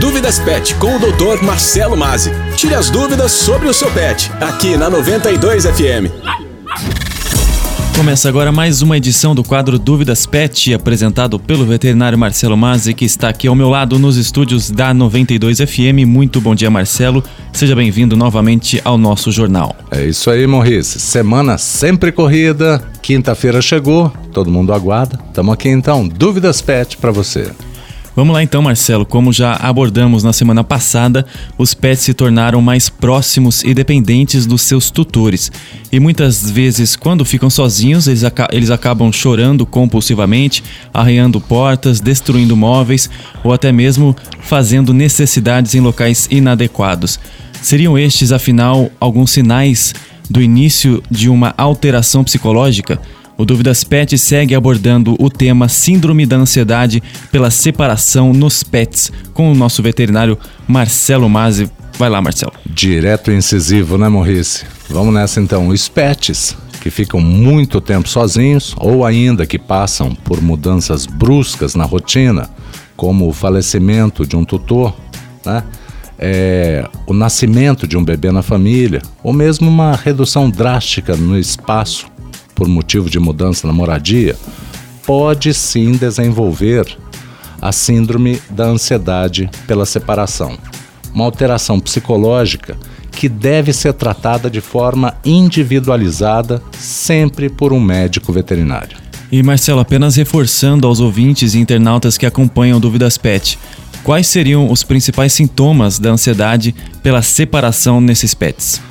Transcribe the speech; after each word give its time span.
Dúvidas 0.00 0.38
Pet 0.38 0.74
com 0.76 0.96
o 0.96 0.98
Dr. 0.98 1.44
Marcelo 1.44 1.94
Mazzi. 1.94 2.32
Tire 2.56 2.74
as 2.74 2.88
dúvidas 2.88 3.32
sobre 3.32 3.68
o 3.68 3.74
seu 3.74 3.90
pet, 3.90 4.32
aqui 4.40 4.74
na 4.74 4.88
92 4.88 5.66
FM. 5.66 6.08
Começa 7.94 8.26
agora 8.26 8.50
mais 8.50 8.80
uma 8.80 8.96
edição 8.96 9.34
do 9.34 9.44
quadro 9.44 9.78
Dúvidas 9.78 10.24
Pet, 10.24 10.72
apresentado 10.72 11.38
pelo 11.38 11.66
veterinário 11.66 12.16
Marcelo 12.16 12.56
Mazzi, 12.56 12.94
que 12.94 13.04
está 13.04 13.28
aqui 13.28 13.46
ao 13.46 13.54
meu 13.54 13.68
lado 13.68 13.98
nos 13.98 14.16
estúdios 14.16 14.70
da 14.70 14.94
92 14.94 15.58
FM. 15.58 16.06
Muito 16.06 16.40
bom 16.40 16.54
dia, 16.54 16.70
Marcelo. 16.70 17.22
Seja 17.52 17.76
bem-vindo 17.76 18.16
novamente 18.16 18.80
ao 18.82 18.96
nosso 18.96 19.30
jornal. 19.30 19.76
É 19.90 20.06
isso 20.06 20.30
aí, 20.30 20.46
Morrice. 20.46 20.98
Semana 20.98 21.58
sempre 21.58 22.10
corrida. 22.10 22.82
Quinta-feira 23.02 23.60
chegou, 23.60 24.10
todo 24.32 24.50
mundo 24.50 24.72
aguarda. 24.72 25.20
Estamos 25.28 25.52
aqui 25.52 25.68
então, 25.68 26.08
Dúvidas 26.08 26.62
Pet 26.62 26.96
para 26.96 27.10
você. 27.10 27.52
Vamos 28.14 28.34
lá 28.34 28.42
então, 28.42 28.60
Marcelo. 28.60 29.06
Como 29.06 29.32
já 29.32 29.54
abordamos 29.54 30.24
na 30.24 30.32
semana 30.32 30.64
passada, 30.64 31.24
os 31.56 31.74
pets 31.74 32.02
se 32.02 32.12
tornaram 32.12 32.60
mais 32.60 32.88
próximos 32.88 33.62
e 33.62 33.72
dependentes 33.72 34.46
dos 34.46 34.62
seus 34.62 34.90
tutores. 34.90 35.50
E 35.92 36.00
muitas 36.00 36.50
vezes, 36.50 36.96
quando 36.96 37.24
ficam 37.24 37.48
sozinhos, 37.48 38.08
eles, 38.08 38.24
aca 38.24 38.48
eles 38.52 38.70
acabam 38.70 39.12
chorando 39.12 39.64
compulsivamente, 39.64 40.62
arranhando 40.92 41.40
portas, 41.40 42.00
destruindo 42.00 42.56
móveis 42.56 43.08
ou 43.44 43.52
até 43.52 43.70
mesmo 43.70 44.14
fazendo 44.40 44.92
necessidades 44.92 45.74
em 45.76 45.80
locais 45.80 46.26
inadequados. 46.30 47.20
Seriam 47.62 47.96
estes, 47.96 48.32
afinal, 48.32 48.90
alguns 48.98 49.30
sinais 49.30 49.94
do 50.28 50.42
início 50.42 51.02
de 51.10 51.28
uma 51.28 51.54
alteração 51.56 52.24
psicológica? 52.24 53.00
O 53.40 53.44
Dúvidas 53.46 53.82
Pet 53.82 54.18
segue 54.18 54.54
abordando 54.54 55.16
o 55.18 55.30
tema 55.30 55.66
Síndrome 55.66 56.26
da 56.26 56.36
Ansiedade 56.36 57.02
pela 57.32 57.50
Separação 57.50 58.34
nos 58.34 58.62
Pets 58.62 59.10
com 59.32 59.50
o 59.50 59.54
nosso 59.54 59.82
veterinário 59.82 60.38
Marcelo 60.68 61.26
Mazzi. 61.26 61.70
Vai 61.98 62.10
lá, 62.10 62.20
Marcelo. 62.20 62.52
Direto 62.66 63.30
e 63.30 63.34
incisivo, 63.34 63.96
né, 63.96 64.10
Maurice? 64.10 64.66
Vamos 64.90 65.14
nessa 65.14 65.40
então. 65.40 65.68
Os 65.68 65.88
pets 65.88 66.54
que 66.82 66.90
ficam 66.90 67.18
muito 67.18 67.80
tempo 67.80 68.10
sozinhos 68.10 68.74
ou 68.76 69.06
ainda 69.06 69.46
que 69.46 69.58
passam 69.58 70.14
por 70.14 70.42
mudanças 70.42 71.06
bruscas 71.06 71.74
na 71.74 71.86
rotina, 71.86 72.50
como 72.94 73.26
o 73.26 73.32
falecimento 73.32 74.26
de 74.26 74.36
um 74.36 74.44
tutor, 74.44 74.94
né? 75.46 75.64
É, 76.18 76.86
o 77.06 77.14
nascimento 77.14 77.88
de 77.88 77.96
um 77.96 78.04
bebê 78.04 78.30
na 78.30 78.42
família, 78.42 79.00
ou 79.22 79.32
mesmo 79.32 79.66
uma 79.66 79.96
redução 79.96 80.50
drástica 80.50 81.16
no 81.16 81.38
espaço 81.38 82.04
por 82.60 82.68
motivo 82.68 83.08
de 83.08 83.18
mudança 83.18 83.66
na 83.66 83.72
moradia, 83.72 84.36
pode 85.06 85.54
sim 85.54 85.92
desenvolver 85.92 86.94
a 87.58 87.72
síndrome 87.72 88.38
da 88.50 88.66
ansiedade 88.66 89.48
pela 89.66 89.86
separação, 89.86 90.58
uma 91.14 91.24
alteração 91.24 91.80
psicológica 91.80 92.76
que 93.10 93.30
deve 93.30 93.72
ser 93.72 93.94
tratada 93.94 94.50
de 94.50 94.60
forma 94.60 95.14
individualizada, 95.24 96.62
sempre 96.78 97.48
por 97.48 97.72
um 97.72 97.80
médico 97.80 98.30
veterinário. 98.30 98.98
E 99.32 99.42
Marcelo, 99.42 99.80
apenas 99.80 100.16
reforçando 100.16 100.86
aos 100.86 101.00
ouvintes 101.00 101.54
e 101.54 101.58
internautas 101.58 102.18
que 102.18 102.26
acompanham 102.26 102.78
Dúvidas 102.78 103.16
Pet, 103.16 103.58
quais 104.04 104.26
seriam 104.26 104.70
os 104.70 104.82
principais 104.82 105.32
sintomas 105.32 105.98
da 105.98 106.10
ansiedade 106.10 106.74
pela 107.02 107.22
separação 107.22 108.02
nesses 108.02 108.34
pets? 108.34 108.82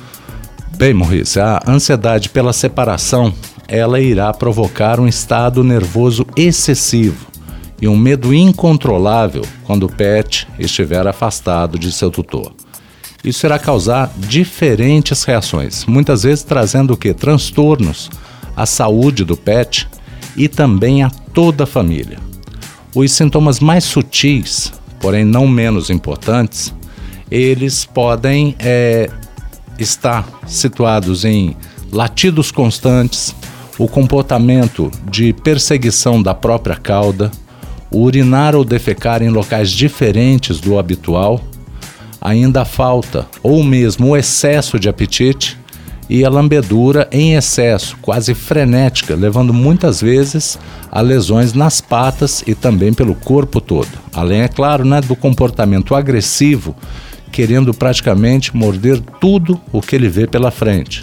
Bem, 0.76 0.92
Maurício, 0.92 1.40
a 1.40 1.62
ansiedade 1.68 2.30
pela 2.30 2.52
separação 2.52 3.32
ela 3.70 4.00
irá 4.00 4.32
provocar 4.34 4.98
um 4.98 5.06
estado 5.06 5.62
nervoso 5.62 6.26
excessivo 6.34 7.28
e 7.80 7.86
um 7.86 7.96
medo 7.96 8.34
incontrolável 8.34 9.42
quando 9.64 9.84
o 9.84 9.88
pet 9.88 10.48
estiver 10.58 11.06
afastado 11.06 11.78
de 11.78 11.92
seu 11.92 12.10
tutor. 12.10 12.52
Isso 13.22 13.46
irá 13.46 13.60
causar 13.60 14.12
diferentes 14.16 15.22
reações, 15.22 15.86
muitas 15.86 16.24
vezes 16.24 16.42
trazendo 16.42 16.94
o 16.94 16.96
que? 16.96 17.14
Transtornos 17.14 18.10
à 18.56 18.66
saúde 18.66 19.24
do 19.24 19.36
pet 19.36 19.88
e 20.36 20.48
também 20.48 21.04
a 21.04 21.10
toda 21.10 21.62
a 21.62 21.66
família. 21.66 22.18
Os 22.92 23.12
sintomas 23.12 23.60
mais 23.60 23.84
sutis, 23.84 24.72
porém 24.98 25.24
não 25.24 25.46
menos 25.46 25.90
importantes, 25.90 26.74
eles 27.30 27.84
podem 27.84 28.56
é, 28.58 29.08
estar 29.78 30.26
situados 30.44 31.24
em 31.24 31.56
latidos 31.92 32.50
constantes, 32.50 33.32
o 33.80 33.88
comportamento 33.88 34.90
de 35.10 35.32
perseguição 35.32 36.22
da 36.22 36.34
própria 36.34 36.76
cauda, 36.76 37.30
urinar 37.90 38.54
ou 38.54 38.62
defecar 38.62 39.22
em 39.22 39.30
locais 39.30 39.70
diferentes 39.70 40.60
do 40.60 40.78
habitual, 40.78 41.40
ainda 42.20 42.60
a 42.60 42.64
falta 42.66 43.26
ou 43.42 43.64
mesmo 43.64 44.08
o 44.08 44.16
excesso 44.18 44.78
de 44.78 44.86
apetite 44.86 45.58
e 46.10 46.26
a 46.26 46.28
lambedura 46.28 47.08
em 47.10 47.36
excesso, 47.36 47.96
quase 48.02 48.34
frenética, 48.34 49.14
levando 49.14 49.54
muitas 49.54 49.98
vezes 50.02 50.58
a 50.92 51.00
lesões 51.00 51.54
nas 51.54 51.80
patas 51.80 52.44
e 52.46 52.54
também 52.54 52.92
pelo 52.92 53.14
corpo 53.14 53.62
todo. 53.62 53.88
Além, 54.12 54.42
é 54.42 54.48
claro, 54.48 54.84
né, 54.84 55.00
do 55.00 55.16
comportamento 55.16 55.94
agressivo, 55.94 56.76
querendo 57.32 57.72
praticamente 57.72 58.54
morder 58.54 59.00
tudo 59.18 59.58
o 59.72 59.80
que 59.80 59.96
ele 59.96 60.10
vê 60.10 60.26
pela 60.26 60.50
frente 60.50 61.00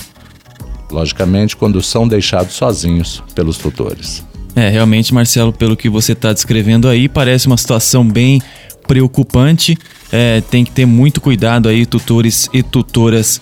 logicamente, 0.91 1.55
quando 1.55 1.81
são 1.81 2.07
deixados 2.07 2.53
sozinhos 2.53 3.23
pelos 3.35 3.57
tutores. 3.57 4.23
É, 4.55 4.69
realmente, 4.69 5.13
Marcelo, 5.13 5.53
pelo 5.53 5.77
que 5.77 5.89
você 5.89 6.13
está 6.13 6.33
descrevendo 6.33 6.87
aí, 6.87 7.07
parece 7.07 7.47
uma 7.47 7.57
situação 7.57 8.07
bem 8.07 8.41
preocupante. 8.87 9.77
É, 10.11 10.41
tem 10.41 10.63
que 10.63 10.71
ter 10.71 10.85
muito 10.85 11.21
cuidado 11.21 11.69
aí, 11.69 11.85
tutores 11.85 12.49
e 12.53 12.63
tutoras 12.63 13.39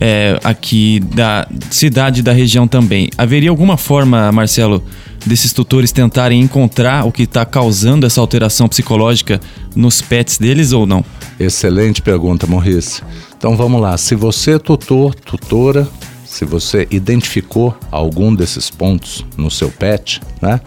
é, 0.00 0.38
aqui 0.42 1.00
da 1.00 1.46
cidade 1.70 2.20
e 2.20 2.22
da 2.22 2.32
região 2.32 2.66
também. 2.66 3.08
Haveria 3.16 3.50
alguma 3.50 3.76
forma, 3.76 4.30
Marcelo, 4.32 4.82
desses 5.26 5.52
tutores 5.52 5.92
tentarem 5.92 6.40
encontrar 6.40 7.06
o 7.06 7.12
que 7.12 7.22
está 7.22 7.44
causando 7.44 8.06
essa 8.06 8.20
alteração 8.20 8.68
psicológica 8.68 9.40
nos 9.74 10.00
pets 10.00 10.38
deles 10.38 10.72
ou 10.72 10.86
não? 10.86 11.04
Excelente 11.38 12.02
pergunta, 12.02 12.46
Maurício. 12.46 13.04
Então 13.36 13.56
vamos 13.56 13.80
lá. 13.80 13.96
Se 13.96 14.14
você, 14.14 14.58
tutor, 14.58 15.14
tutora, 15.14 15.88
se 16.30 16.44
você 16.44 16.86
identificou 16.92 17.76
algum 17.90 18.32
desses 18.32 18.70
pontos 18.70 19.26
no 19.36 19.50
seu 19.50 19.68
pet, 19.68 20.20
né? 20.40 20.60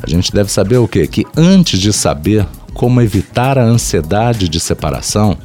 A 0.00 0.08
gente 0.08 0.32
deve 0.32 0.50
saber 0.50 0.76
o 0.76 0.86
quê? 0.86 1.08
Que 1.08 1.26
antes 1.36 1.80
de 1.80 1.92
saber 1.92 2.46
como 2.72 3.00
evitar 3.00 3.58
a 3.58 3.64
ansiedade 3.64 4.48
de 4.48 4.60
separação, 4.60 5.36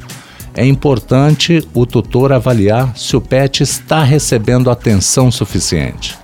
é 0.54 0.64
importante 0.64 1.66
o 1.74 1.84
tutor 1.84 2.32
avaliar 2.32 2.96
se 2.96 3.16
o 3.16 3.20
pet 3.20 3.64
está 3.64 4.04
recebendo 4.04 4.70
atenção 4.70 5.28
suficiente. 5.30 6.16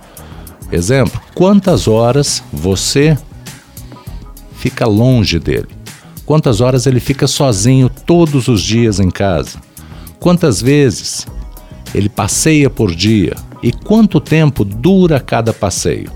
Exemplo: 0.71 1.19
quantas 1.33 1.89
horas 1.89 2.41
você 2.53 3.17
fica 4.57 4.87
longe 4.87 5.39
dele? 5.39 5.67
Quantas 6.25 6.61
horas 6.61 6.87
ele 6.87 7.01
fica 7.01 7.27
sozinho 7.27 7.89
todos 7.89 8.47
os 8.47 8.61
dias 8.61 8.97
em 8.97 9.11
casa? 9.11 9.59
Quantas 10.21 10.61
vezes 10.61 11.27
ele 11.93 12.09
passeia 12.09 12.69
por 12.69 12.93
dia 12.93 13.35
e 13.61 13.71
quanto 13.71 14.19
tempo 14.19 14.63
dura 14.63 15.19
cada 15.19 15.53
passeio. 15.53 16.11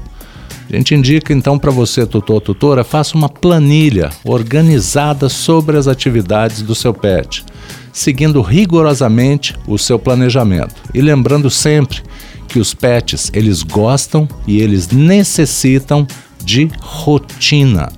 A 0.72 0.76
gente 0.76 0.94
indica 0.94 1.34
então 1.34 1.58
para 1.58 1.72
você, 1.72 2.06
tutor 2.06 2.40
tutora, 2.42 2.84
faça 2.84 3.18
uma 3.18 3.28
planilha 3.28 4.12
organizada 4.24 5.28
sobre 5.28 5.78
as 5.78 5.88
atividades 5.88 6.62
do 6.62 6.76
seu 6.76 6.94
pet, 6.94 7.44
seguindo 7.92 8.40
rigorosamente 8.42 9.56
o 9.66 9.80
seu 9.80 9.98
planejamento. 9.98 10.76
E 10.94 11.02
lembrando 11.02 11.50
sempre 11.50 12.04
que 12.48 12.60
os 12.60 12.74
pets, 12.76 13.32
eles 13.34 13.64
gostam 13.64 14.28
e 14.46 14.62
eles 14.62 14.90
necessitam 14.90 16.06
de 16.44 16.70
rotina. 16.82 17.92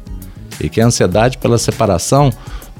E 0.59 0.69
que 0.69 0.79
a 0.79 0.85
ansiedade 0.85 1.37
pela 1.39 1.57
separação 1.57 2.31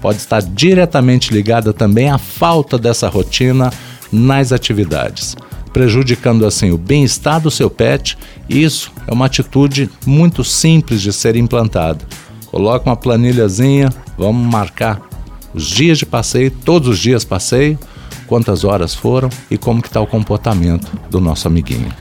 pode 0.02 0.20
estar 0.20 0.42
diretamente 0.42 1.34
ligada 1.34 1.74
também 1.74 2.10
à 2.10 2.18
falta 2.18 2.78
dessa 2.78 3.10
rotina 3.10 3.72
nas 4.12 4.52
atividades, 4.52 5.36
prejudicando 5.72 6.46
assim 6.46 6.72
o 6.72 6.78
bem-estar 6.78 7.40
do 7.40 7.52
seu 7.52 7.70
pet. 7.70 8.18
Isso 8.50 8.92
é 9.08 9.14
uma 9.14 9.26
atitude 9.26 9.90
muito 10.06 10.44
simples 10.44 11.02
de 11.02 11.14
ser 11.14 11.36
implantada. 11.36 12.00
Coloca 12.48 12.90
uma 12.90 12.98
planilhazinha, 12.98 13.90
vamos 14.18 14.52
marcar 14.52 15.02
os 15.54 15.66
dias 15.66 15.98
de 15.98 16.06
passeio, 16.06 16.52
todos 16.52 16.90
os 16.90 17.00
dias 17.00 17.24
passeio, 17.24 17.78
quantas 18.28 18.64
horas 18.64 18.94
foram 18.94 19.30
e 19.50 19.58
como 19.58 19.82
que 19.82 19.88
está 19.88 20.02
o 20.02 20.08
comportamento 20.08 20.92
do 21.10 21.20
nosso 21.20 21.48
amiguinho. 21.48 21.92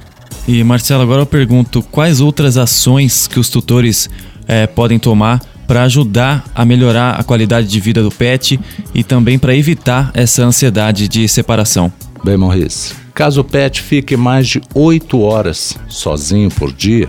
E 0.47 0.65
Marcelo, 0.65 1.03
agora 1.03 1.23
eu 1.23 1.27
pergunto 1.27 1.83
quais 1.83 2.21
outras 2.21 2.57
ações 2.57 3.27
que 3.27 3.39
os 3.39 3.49
tutores 3.49 4.09
é, 4.49 4.67
podem 4.67 4.99
tomar 4.99 5.41
para 5.71 5.85
ajudar 5.85 6.45
a 6.53 6.65
melhorar 6.65 7.13
a 7.13 7.23
qualidade 7.23 7.69
de 7.69 7.79
vida 7.79 8.03
do 8.03 8.11
pet 8.11 8.59
e 8.93 9.05
também 9.05 9.39
para 9.39 9.55
evitar 9.55 10.11
essa 10.15 10.43
ansiedade 10.43 11.07
de 11.07 11.29
separação. 11.29 11.93
Bem, 12.23 12.37
Maurício, 12.37 12.95
caso 13.15 13.41
o 13.41 13.45
pet 13.45 13.81
fique 13.81 14.15
mais 14.15 14.47
de 14.47 14.61
8 14.75 15.19
horas 15.21 15.79
sozinho 15.89 16.51
por 16.51 16.71
dia, 16.71 17.09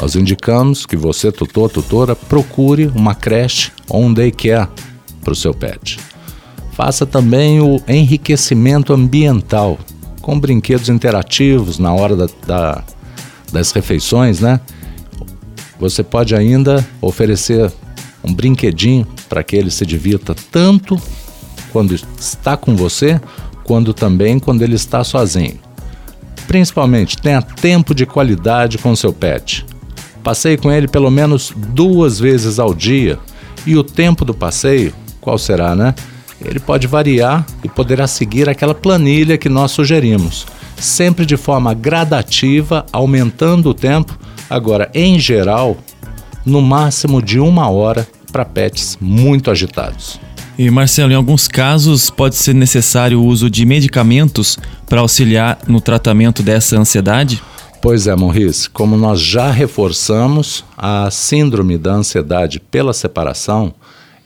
nós 0.00 0.14
indicamos 0.14 0.86
que 0.86 0.96
você, 0.96 1.30
tutor, 1.30 1.68
tutora, 1.68 2.16
procure 2.16 2.86
uma 2.94 3.14
creche 3.14 3.72
ou 3.88 4.04
um 4.04 4.14
daycare 4.14 4.68
para 5.22 5.32
o 5.32 5.36
seu 5.36 5.52
pet. 5.52 5.98
Faça 6.72 7.04
também 7.04 7.60
o 7.60 7.82
enriquecimento 7.86 8.92
ambiental, 8.92 9.78
com 10.22 10.38
brinquedos 10.38 10.88
interativos 10.88 11.78
na 11.78 11.92
hora 11.92 12.16
da, 12.16 12.28
da, 12.46 12.84
das 13.52 13.72
refeições, 13.72 14.40
né? 14.40 14.60
Você 15.80 16.02
pode 16.02 16.34
ainda 16.34 16.86
oferecer 17.02 17.70
um 18.24 18.32
brinquedinho 18.32 19.06
para 19.28 19.42
que 19.42 19.56
ele 19.56 19.70
se 19.70 19.84
divirta 19.84 20.34
tanto 20.50 21.00
quando 21.72 21.94
está 21.94 22.56
com 22.56 22.74
você, 22.76 23.20
quanto 23.64 23.92
também 23.92 24.38
quando 24.38 24.62
ele 24.62 24.74
está 24.74 25.04
sozinho. 25.04 25.58
Principalmente, 26.46 27.18
tenha 27.18 27.42
tempo 27.42 27.94
de 27.94 28.06
qualidade 28.06 28.78
com 28.78 28.96
seu 28.96 29.12
pet. 29.12 29.66
Passeie 30.24 30.56
com 30.56 30.72
ele 30.72 30.88
pelo 30.88 31.10
menos 31.10 31.52
duas 31.54 32.18
vezes 32.18 32.58
ao 32.58 32.72
dia. 32.72 33.18
E 33.66 33.76
o 33.76 33.84
tempo 33.84 34.24
do 34.24 34.32
passeio, 34.32 34.94
qual 35.20 35.36
será, 35.36 35.76
né? 35.76 35.94
Ele 36.42 36.58
pode 36.58 36.86
variar 36.86 37.44
e 37.62 37.68
poderá 37.68 38.06
seguir 38.06 38.48
aquela 38.48 38.74
planilha 38.74 39.36
que 39.36 39.48
nós 39.48 39.72
sugerimos, 39.72 40.46
sempre 40.76 41.26
de 41.26 41.36
forma 41.36 41.74
gradativa, 41.74 42.86
aumentando 42.92 43.70
o 43.70 43.74
tempo. 43.74 44.18
Agora, 44.48 44.90
em 44.94 45.18
geral, 45.18 45.76
no 46.46 46.62
máximo 46.62 47.20
de 47.20 47.38
uma 47.38 47.68
hora 47.68 48.08
para 48.32 48.44
pets 48.44 48.96
muito 49.00 49.50
agitados. 49.50 50.20
E 50.58 50.68
Marcelo, 50.72 51.12
em 51.12 51.14
alguns 51.14 51.46
casos 51.46 52.10
pode 52.10 52.34
ser 52.34 52.52
necessário 52.52 53.20
o 53.20 53.24
uso 53.24 53.48
de 53.48 53.64
medicamentos 53.64 54.58
para 54.88 55.00
auxiliar 55.00 55.56
no 55.68 55.80
tratamento 55.80 56.42
dessa 56.42 56.76
ansiedade? 56.76 57.40
Pois 57.80 58.08
é, 58.08 58.16
Maurice, 58.16 58.68
como 58.68 58.96
nós 58.96 59.20
já 59.20 59.52
reforçamos, 59.52 60.64
a 60.76 61.08
síndrome 61.12 61.78
da 61.78 61.92
ansiedade 61.92 62.58
pela 62.58 62.92
separação, 62.92 63.72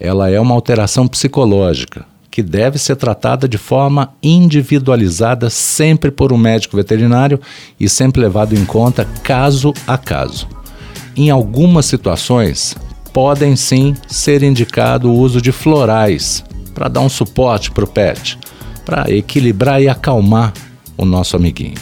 ela 0.00 0.30
é 0.30 0.40
uma 0.40 0.54
alteração 0.54 1.06
psicológica 1.06 2.06
que 2.30 2.42
deve 2.42 2.78
ser 2.78 2.96
tratada 2.96 3.46
de 3.46 3.58
forma 3.58 4.14
individualizada 4.22 5.50
sempre 5.50 6.10
por 6.10 6.32
um 6.32 6.38
médico 6.38 6.78
veterinário 6.78 7.38
e 7.78 7.90
sempre 7.90 8.22
levado 8.22 8.54
em 8.54 8.64
conta 8.64 9.04
caso 9.22 9.74
a 9.86 9.98
caso. 9.98 10.48
Em 11.14 11.28
algumas 11.28 11.84
situações, 11.84 12.74
podem 13.12 13.54
sim 13.56 13.94
ser 14.06 14.42
indicado 14.42 15.10
o 15.10 15.18
uso 15.18 15.40
de 15.40 15.52
florais 15.52 16.44
para 16.74 16.88
dar 16.88 17.00
um 17.00 17.08
suporte 17.08 17.70
para 17.70 17.84
o 17.84 17.86
pet, 17.86 18.38
para 18.84 19.10
equilibrar 19.10 19.82
e 19.82 19.88
acalmar 19.88 20.52
o 20.96 21.04
nosso 21.04 21.36
amiguinho. 21.36 21.78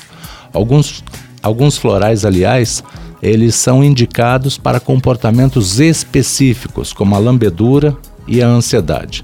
Alguns, 0.52 1.04
alguns 1.42 1.78
florais, 1.78 2.24
aliás, 2.24 2.82
eles 3.22 3.54
são 3.54 3.84
indicados 3.84 4.58
para 4.58 4.80
comportamentos 4.80 5.78
específicos, 5.78 6.92
como 6.92 7.14
a 7.14 7.18
lambedura 7.18 7.96
e 8.26 8.42
a 8.42 8.48
ansiedade. 8.48 9.22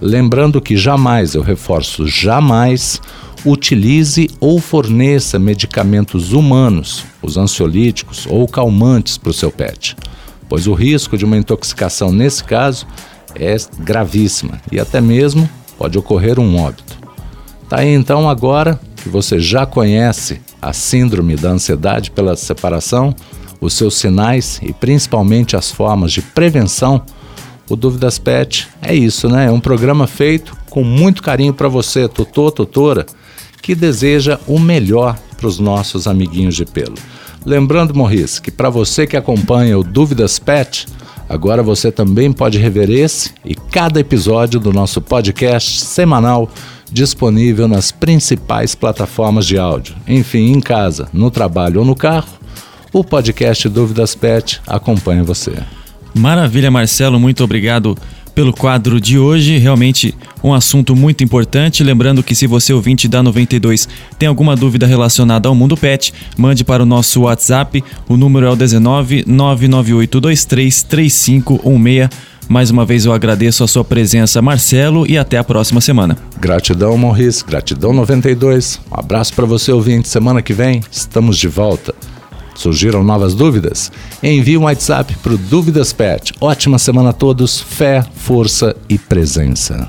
Lembrando 0.00 0.60
que 0.60 0.76
jamais, 0.76 1.34
eu 1.34 1.42
reforço, 1.42 2.06
jamais 2.06 3.00
utilize 3.44 4.28
ou 4.40 4.58
forneça 4.58 5.38
medicamentos 5.38 6.32
humanos, 6.32 7.04
os 7.22 7.36
ansiolíticos 7.36 8.26
ou 8.28 8.48
calmantes 8.48 9.18
para 9.18 9.30
o 9.30 9.34
seu 9.34 9.50
pet 9.50 9.94
pois 10.54 10.68
o 10.68 10.72
risco 10.72 11.18
de 11.18 11.24
uma 11.24 11.36
intoxicação 11.36 12.12
nesse 12.12 12.44
caso 12.44 12.86
é 13.34 13.56
gravíssima 13.80 14.60
e 14.70 14.78
até 14.78 15.00
mesmo 15.00 15.50
pode 15.76 15.98
ocorrer 15.98 16.38
um 16.38 16.56
óbito. 16.62 16.96
Tá 17.68 17.80
aí 17.80 17.92
então 17.92 18.30
agora 18.30 18.78
que 18.94 19.08
você 19.08 19.40
já 19.40 19.66
conhece 19.66 20.40
a 20.62 20.72
síndrome 20.72 21.34
da 21.34 21.48
ansiedade 21.48 22.12
pela 22.12 22.36
separação, 22.36 23.12
os 23.60 23.74
seus 23.74 23.96
sinais 23.96 24.60
e 24.62 24.72
principalmente 24.72 25.56
as 25.56 25.72
formas 25.72 26.12
de 26.12 26.22
prevenção, 26.22 27.02
o 27.68 27.74
Dúvidas 27.74 28.20
Pet 28.20 28.68
é 28.80 28.94
isso, 28.94 29.28
né? 29.28 29.46
É 29.46 29.50
um 29.50 29.58
programa 29.58 30.06
feito 30.06 30.56
com 30.70 30.84
muito 30.84 31.20
carinho 31.20 31.52
para 31.52 31.66
você, 31.66 32.06
tutor, 32.06 32.52
tutora, 32.52 33.04
que 33.60 33.74
deseja 33.74 34.38
o 34.46 34.60
melhor 34.60 35.18
para 35.36 35.48
os 35.48 35.58
nossos 35.58 36.06
amiguinhos 36.06 36.54
de 36.54 36.64
pelo. 36.64 36.94
Lembrando, 37.44 37.94
Morris, 37.94 38.38
que 38.38 38.50
para 38.50 38.70
você 38.70 39.06
que 39.06 39.16
acompanha 39.16 39.78
o 39.78 39.84
Dúvidas 39.84 40.38
Pet, 40.38 40.86
agora 41.28 41.62
você 41.62 41.92
também 41.92 42.32
pode 42.32 42.58
rever 42.58 42.90
esse 42.90 43.32
e 43.44 43.54
cada 43.54 44.00
episódio 44.00 44.58
do 44.58 44.72
nosso 44.72 45.00
podcast 45.00 45.84
semanal 45.84 46.50
disponível 46.90 47.68
nas 47.68 47.92
principais 47.92 48.74
plataformas 48.74 49.46
de 49.46 49.58
áudio. 49.58 49.94
Enfim, 50.08 50.52
em 50.52 50.60
casa, 50.60 51.08
no 51.12 51.30
trabalho 51.30 51.80
ou 51.80 51.86
no 51.86 51.94
carro, 51.94 52.28
o 52.92 53.04
podcast 53.04 53.68
Dúvidas 53.68 54.14
Pet 54.14 54.62
acompanha 54.66 55.24
você. 55.24 55.52
Maravilha, 56.14 56.70
Marcelo, 56.70 57.18
muito 57.18 57.42
obrigado 57.44 57.96
pelo 58.34 58.52
quadro 58.52 59.00
de 59.00 59.18
hoje. 59.18 59.58
Realmente 59.58 60.14
um 60.42 60.52
assunto 60.52 60.94
muito 60.96 61.22
importante. 61.22 61.84
Lembrando 61.84 62.22
que 62.22 62.34
se 62.34 62.46
você 62.46 62.72
ouvinte 62.72 63.08
da 63.08 63.22
92 63.22 63.88
tem 64.18 64.28
alguma 64.28 64.56
dúvida 64.56 64.86
relacionada 64.86 65.48
ao 65.48 65.54
mundo 65.54 65.76
pet, 65.76 66.12
mande 66.36 66.64
para 66.64 66.82
o 66.82 66.86
nosso 66.86 67.22
WhatsApp. 67.22 67.82
O 68.08 68.16
número 68.16 68.46
é 68.46 68.50
o 68.50 68.56
19 68.56 69.24
99823 69.26 70.82
3516. 70.82 72.34
Mais 72.48 72.70
uma 72.70 72.84
vez 72.84 73.06
eu 73.06 73.12
agradeço 73.12 73.64
a 73.64 73.66
sua 73.66 73.82
presença, 73.82 74.42
Marcelo, 74.42 75.06
e 75.10 75.16
até 75.16 75.38
a 75.38 75.44
próxima 75.44 75.80
semana. 75.80 76.16
Gratidão, 76.38 76.96
Maurice. 76.98 77.42
Gratidão 77.44 77.92
92. 77.92 78.80
Um 78.90 79.00
abraço 79.00 79.32
para 79.32 79.46
você, 79.46 79.72
ouvinte. 79.72 80.08
Semana 80.08 80.42
que 80.42 80.52
vem 80.52 80.82
estamos 80.90 81.38
de 81.38 81.48
volta. 81.48 81.94
Surgiram 82.54 83.02
novas 83.02 83.34
dúvidas? 83.34 83.90
Envie 84.22 84.56
um 84.56 84.64
WhatsApp 84.64 85.16
para 85.22 85.34
o 85.34 85.38
Dúvidas 85.38 85.92
Pet. 85.92 86.32
Ótima 86.40 86.78
semana 86.78 87.10
a 87.10 87.12
todos, 87.12 87.60
fé, 87.60 88.04
força 88.14 88.76
e 88.88 88.98
presença. 88.98 89.88